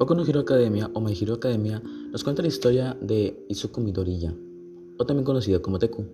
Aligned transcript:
Boku 0.00 0.14
no 0.14 0.24
Hero 0.24 0.40
Academia 0.40 0.90
o 0.94 1.00
My 1.02 1.12
Hero 1.12 1.34
Academia 1.34 1.82
nos 2.10 2.24
cuenta 2.24 2.40
la 2.40 2.48
historia 2.48 2.96
de 3.02 3.44
Izuku 3.50 3.82
Midoriya, 3.82 4.34
o 4.96 5.04
también 5.04 5.26
conocido 5.26 5.60
como 5.60 5.78
Deku, 5.78 6.06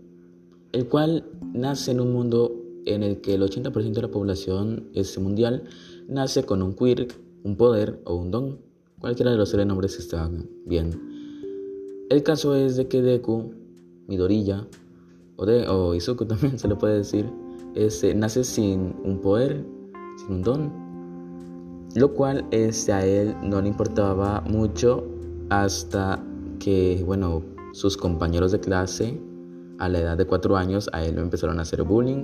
el 0.73 0.89
cual 0.89 1.25
nace 1.55 1.93
en 1.93 2.01
un 2.01 2.13
mundo 2.13 2.53
en 2.85 3.05
el 3.05 3.21
que 3.21 3.35
el 3.35 3.43
80% 3.43 3.93
de 3.93 4.03
la 4.03 4.11
población 4.11 4.89
este 4.93 5.21
mundial 5.21 5.63
nace 6.09 6.43
con 6.43 6.63
un 6.63 6.75
quirk, 6.75 7.17
un 7.45 7.55
poder 7.55 8.01
o 8.03 8.17
un 8.17 8.33
don. 8.33 8.59
Cualquiera 8.99 9.31
de 9.31 9.37
los 9.37 9.53
tres 9.53 9.65
nombres 9.65 9.97
está 10.01 10.29
bien. 10.65 11.01
El 12.11 12.25
caso 12.25 12.57
es 12.57 12.75
de 12.75 12.89
que 12.89 13.03
Deku, 13.03 13.53
Midoriya, 14.09 14.67
o, 15.37 15.47
de, 15.47 15.69
o 15.69 15.95
Izuku 15.95 16.25
también 16.27 16.59
se 16.59 16.67
le 16.67 16.75
puede 16.75 16.97
decir, 16.97 17.31
este, 17.77 18.17
nace 18.17 18.43
sin 18.43 18.97
un 19.05 19.21
poder, 19.21 19.65
sin 20.17 20.35
un 20.35 20.43
don, 20.43 20.86
lo 21.97 22.13
cual 22.13 22.45
este, 22.51 22.93
a 22.93 23.05
él 23.05 23.35
no 23.43 23.61
le 23.61 23.69
importaba 23.69 24.43
mucho 24.43 25.05
hasta 25.49 26.23
que, 26.59 27.03
bueno, 27.05 27.43
sus 27.73 27.97
compañeros 27.97 28.53
de 28.53 28.61
clase 28.61 29.19
a 29.79 29.89
la 29.89 30.01
edad 30.01 30.17
de 30.17 30.27
cuatro 30.27 30.57
años 30.57 30.89
a 30.93 31.05
él 31.05 31.17
lo 31.17 31.23
empezaron 31.23 31.59
a 31.59 31.63
hacer 31.63 31.83
bullying 31.83 32.23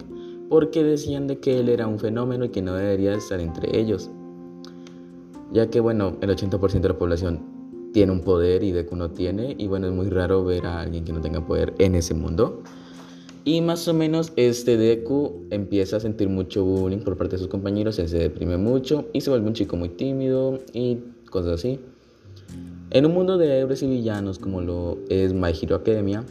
porque 0.49 0.85
decían 0.85 1.27
de 1.27 1.39
que 1.39 1.59
él 1.59 1.71
era 1.71 1.87
un 1.87 1.99
fenómeno 1.99 2.45
y 2.45 2.51
que 2.51 2.61
no 2.61 2.75
debería 2.75 3.15
estar 3.15 3.41
entre 3.41 3.79
ellos. 3.79 4.11
Ya 5.51 5.69
que, 5.71 5.81
bueno, 5.81 6.17
el 6.21 6.31
80% 6.31 6.81
de 6.81 6.89
la 6.89 6.99
población 6.99 7.41
tiene 7.93 8.13
un 8.13 8.21
poder 8.21 8.63
y 8.63 8.73
Deku 8.73 8.97
no 8.97 9.11
tiene, 9.11 9.55
y 9.59 9.67
bueno, 9.67 9.87
es 9.87 9.93
muy 9.93 10.09
raro 10.09 10.45
ver 10.45 10.67
a 10.67 10.81
alguien 10.81 11.05
que 11.05 11.13
no 11.13 11.21
tenga 11.21 11.47
poder 11.47 11.75
en 11.79 11.95
ese 11.95 12.15
mundo. 12.15 12.63
Y 13.45 13.61
más 13.61 13.89
o 13.89 13.95
menos 13.95 14.33
este 14.37 14.77
Deku 14.77 15.47
empieza 15.51 15.97
a 15.97 16.01
sentir 16.01 16.29
mucho 16.29 16.65
bullying 16.65 16.99
por 16.99 17.17
parte 17.17 17.33
de 17.33 17.39
sus 17.39 17.49
compañeros, 17.49 17.97
se 17.97 18.07
deprime 18.07 18.57
mucho 18.57 19.07
y 19.13 19.21
se 19.21 19.31
vuelve 19.31 19.49
un 19.49 19.55
chico 19.55 19.77
muy 19.77 19.89
tímido 19.89 20.61
y 20.73 20.99
cosas 21.29 21.55
así. 21.55 21.81
En 22.91 23.07
un 23.07 23.15
mundo 23.15 23.39
de 23.39 23.59
héroes 23.59 23.83
y 23.83 23.89
villanos 23.89 24.39
como 24.39 24.61
lo 24.61 24.99
es 25.09 25.33
My 25.33 25.51
Hero 25.61 25.75
Academia, 25.75 26.25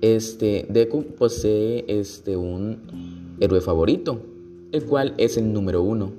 este 0.00 0.66
Deku 0.68 1.02
posee 1.02 1.84
este 1.88 2.36
un 2.36 3.36
héroe 3.40 3.60
favorito, 3.60 4.20
el 4.70 4.84
cual 4.84 5.14
es 5.16 5.36
el 5.36 5.52
número 5.52 5.82
uno, 5.82 6.12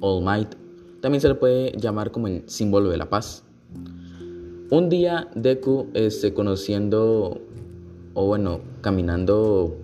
All 0.00 0.22
Might. 0.22 0.54
También 1.00 1.20
se 1.20 1.28
le 1.28 1.34
puede 1.34 1.72
llamar 1.72 2.12
como 2.12 2.28
el 2.28 2.44
símbolo 2.46 2.90
de 2.90 2.96
la 2.96 3.10
paz. 3.10 3.42
Un 4.70 4.88
día 4.88 5.28
Deku, 5.34 5.88
este, 5.94 6.32
conociendo 6.32 7.40
o 8.14 8.26
bueno, 8.26 8.60
caminando 8.80 9.76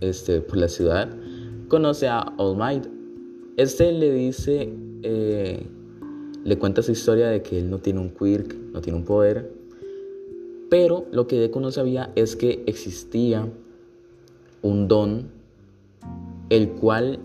este, 0.00 0.40
por 0.40 0.58
la 0.58 0.68
ciudad, 0.68 1.08
conoce 1.68 2.08
a 2.08 2.32
All 2.36 2.56
Might. 2.56 2.86
Este 3.56 3.92
le 3.92 4.12
dice, 4.12 4.72
eh, 5.02 5.66
le 6.44 6.58
cuenta 6.58 6.82
su 6.82 6.92
historia 6.92 7.28
de 7.28 7.42
que 7.42 7.58
él 7.58 7.70
no 7.70 7.78
tiene 7.78 8.00
un 8.00 8.10
quirk, 8.10 8.54
no 8.72 8.80
tiene 8.80 8.98
un 8.98 9.04
poder, 9.04 9.50
pero 10.68 11.06
lo 11.12 11.26
que 11.26 11.38
Deku 11.38 11.60
no 11.60 11.70
sabía 11.70 12.12
es 12.16 12.36
que 12.36 12.62
existía 12.66 13.48
un 14.62 14.88
don 14.88 15.30
el 16.50 16.70
cual 16.70 17.18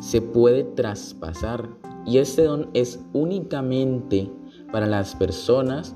se 0.00 0.20
puede 0.20 0.64
traspasar 0.64 1.68
y 2.06 2.18
este 2.18 2.42
don 2.42 2.68
es 2.74 3.00
únicamente 3.12 4.30
para 4.72 4.86
las 4.86 5.14
personas 5.14 5.94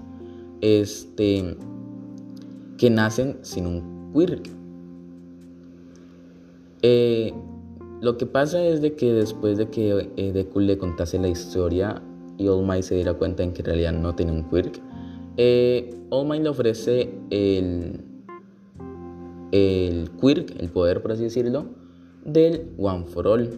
este, 0.61 1.57
que 2.78 2.91
nacen 2.91 3.39
sin 3.42 3.67
un 3.67 4.12
quirk. 4.12 4.48
Eh, 6.83 7.33
lo 8.01 8.17
que 8.17 8.27
pasa 8.27 8.64
es 8.64 8.83
de 8.83 8.95
que 8.95 9.12
después 9.12 9.59
de 9.59 9.69
que 9.69 10.11
eh, 10.17 10.33
Deku 10.33 10.61
le 10.61 10.77
contase 10.77 11.19
la 11.19 11.29
historia 11.29 12.03
y 12.37 12.48
All 12.48 12.67
Might 12.67 12.83
se 12.83 12.97
diera 12.97 13.14
cuenta 13.14 13.42
en 13.42 13.52
que 13.52 13.63
en 13.63 13.67
realidad 13.67 13.92
no 13.92 14.14
tiene 14.14 14.33
un 14.33 14.48
quirk, 14.51 14.80
eh, 15.36 15.95
All 16.11 16.27
Might 16.27 16.42
le 16.42 16.48
ofrece 16.48 17.14
el, 17.30 18.01
el 19.52 20.11
quirk, 20.20 20.61
el 20.61 20.68
poder 20.70 21.02
por 21.02 21.13
así 21.13 21.23
decirlo, 21.24 21.67
del 22.24 22.73
One 22.79 23.05
for 23.07 23.29
All. 23.29 23.48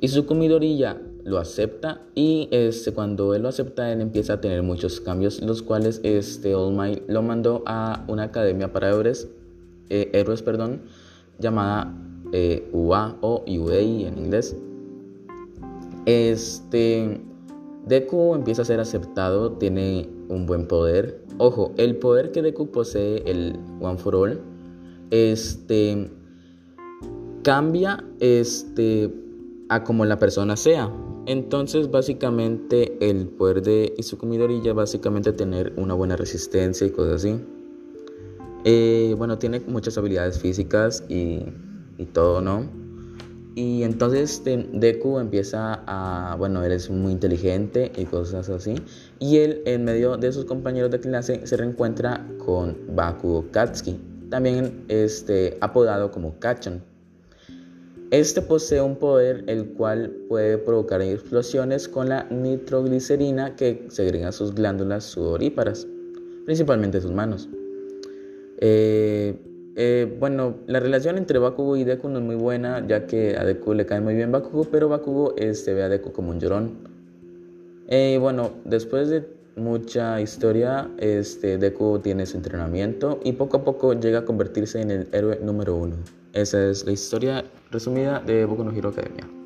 Y 0.00 0.08
su 0.08 0.24
comidorilla 0.24 0.98
lo 1.24 1.38
acepta 1.38 2.02
y 2.14 2.48
este, 2.50 2.92
cuando 2.92 3.34
él 3.34 3.42
lo 3.42 3.48
acepta 3.48 3.92
él 3.92 4.00
empieza 4.00 4.34
a 4.34 4.40
tener 4.40 4.62
muchos 4.62 5.00
cambios 5.00 5.40
los 5.42 5.62
cuales 5.62 6.00
este 6.02 6.54
All 6.54 7.02
lo 7.06 7.22
mandó 7.22 7.62
a 7.66 8.04
una 8.08 8.24
academia 8.24 8.72
para 8.72 8.90
héroes, 8.90 9.28
eh, 9.88 10.10
héroes 10.12 10.42
perdón, 10.42 10.82
llamada 11.38 11.92
eh, 12.32 12.68
UA 12.72 13.16
o 13.20 13.44
UA 13.46 13.78
en 13.78 14.18
inglés. 14.18 14.56
Este 16.06 17.20
Deku 17.86 18.34
empieza 18.34 18.62
a 18.62 18.64
ser 18.64 18.80
aceptado, 18.80 19.52
tiene 19.52 20.08
un 20.28 20.46
buen 20.46 20.66
poder. 20.68 21.24
Ojo, 21.38 21.72
el 21.76 21.96
poder 21.96 22.30
que 22.30 22.42
Deku 22.42 22.70
posee, 22.70 23.22
el 23.26 23.58
One 23.80 23.98
for 23.98 24.14
All, 24.14 24.40
este 25.10 26.10
cambia 27.42 28.04
este 28.20 29.12
a 29.68 29.82
como 29.82 30.04
la 30.04 30.18
persona 30.18 30.56
sea. 30.56 30.90
Entonces, 31.26 31.90
básicamente, 31.90 32.96
el 33.00 33.28
poder 33.28 33.62
de 33.62 33.94
Izuku 33.98 34.26
Midoriya 34.26 34.72
básicamente 34.72 35.32
tener 35.32 35.72
una 35.76 35.94
buena 35.94 36.16
resistencia 36.16 36.86
y 36.86 36.90
cosas 36.90 37.24
así. 37.24 37.40
Eh, 38.64 39.14
bueno, 39.16 39.38
tiene 39.38 39.60
muchas 39.60 39.96
habilidades 39.96 40.38
físicas 40.38 41.04
y, 41.08 41.44
y 41.98 42.04
todo, 42.06 42.40
¿no? 42.40 42.80
Y 43.54 43.82
entonces 43.82 44.42
Deku 44.44 45.18
empieza 45.18 45.82
a, 45.86 46.36
bueno, 46.36 46.62
él 46.62 46.72
es 46.72 46.88
muy 46.88 47.12
inteligente 47.12 47.90
y 47.96 48.04
cosas 48.04 48.48
así. 48.48 48.76
Y 49.18 49.38
él, 49.38 49.62
en 49.66 49.84
medio 49.84 50.16
de 50.16 50.32
sus 50.32 50.44
compañeros 50.44 50.90
de 50.90 51.00
clase, 51.00 51.46
se 51.46 51.56
reencuentra 51.56 52.26
con 52.44 52.76
Bakugo 52.94 53.50
Katsuki, 53.50 53.98
también 54.30 54.84
este, 54.88 55.58
apodado 55.60 56.10
como 56.10 56.38
Kachan. 56.38 56.82
Este 58.10 58.42
posee 58.42 58.80
un 58.80 58.96
poder 58.96 59.44
el 59.46 59.68
cual 59.68 60.10
puede 60.28 60.58
provocar 60.58 61.00
explosiones 61.00 61.88
con 61.88 62.08
la 62.08 62.26
nitroglicerina 62.28 63.54
que 63.54 63.86
segrega 63.88 64.32
sus 64.32 64.52
glándulas 64.52 65.04
sudoríparas, 65.04 65.86
principalmente 66.44 67.00
sus 67.00 67.12
manos. 67.12 67.48
Eh, 68.58 69.36
eh, 69.76 70.16
bueno, 70.18 70.56
la 70.66 70.80
relación 70.80 71.18
entre 71.18 71.38
Bakugo 71.38 71.76
y 71.76 71.84
Deku 71.84 72.08
no 72.08 72.18
es 72.18 72.24
muy 72.24 72.34
buena, 72.34 72.84
ya 72.84 73.06
que 73.06 73.36
a 73.36 73.44
Deku 73.44 73.74
le 73.74 73.86
cae 73.86 74.00
muy 74.00 74.16
bien 74.16 74.32
Bakugo, 74.32 74.64
pero 74.64 74.88
Bakugo 74.88 75.36
este, 75.36 75.72
ve 75.74 75.84
a 75.84 75.88
Deku 75.88 76.10
como 76.10 76.30
un 76.30 76.40
llorón. 76.40 76.78
Eh, 77.86 78.18
bueno, 78.20 78.50
después 78.64 79.08
de 79.08 79.24
mucha 79.54 80.20
historia, 80.20 80.90
este, 80.98 81.58
Deku 81.58 82.00
tiene 82.00 82.26
su 82.26 82.38
entrenamiento 82.38 83.20
y 83.22 83.34
poco 83.34 83.58
a 83.58 83.64
poco 83.64 83.92
llega 83.92 84.18
a 84.18 84.24
convertirse 84.24 84.80
en 84.80 84.90
el 84.90 85.08
héroe 85.12 85.38
número 85.40 85.76
uno. 85.76 85.94
Esa 86.32 86.70
es 86.70 86.84
la 86.84 86.92
historia 86.92 87.44
resumida 87.70 88.20
de 88.20 88.44
Boku 88.44 88.62
no 88.62 88.70
Hero 88.70 88.90
Academia. 88.90 89.39